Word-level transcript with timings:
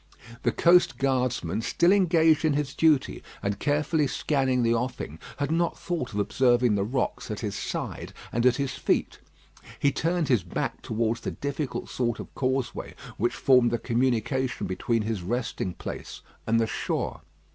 The 0.41 0.51
coast 0.51 0.97
guardman, 0.97 1.61
still 1.61 1.91
engaged 1.91 2.43
in 2.43 2.53
his 2.53 2.73
duty, 2.73 3.21
and 3.43 3.59
carefully 3.59 4.07
scanning 4.07 4.63
the 4.63 4.73
offing, 4.73 5.19
had 5.37 5.51
not 5.51 5.77
thought 5.77 6.11
of 6.11 6.17
observing 6.17 6.73
the 6.73 6.83
rocks 6.83 7.29
at 7.29 7.41
his 7.41 7.53
side 7.53 8.11
and 8.31 8.43
at 8.47 8.55
his 8.55 8.71
feet. 8.73 9.19
He 9.77 9.91
turned 9.91 10.27
his 10.27 10.41
back 10.41 10.81
towards 10.81 11.19
the 11.21 11.29
difficult 11.29 11.87
sort 11.87 12.19
of 12.19 12.33
causeway 12.33 12.95
which 13.17 13.35
formed 13.35 13.69
the 13.69 13.77
communication 13.77 14.65
between 14.65 15.03
his 15.03 15.21
resting 15.21 15.75
place 15.75 16.21
and 16.47 16.59
the 16.59 16.65
shore. 16.65 17.21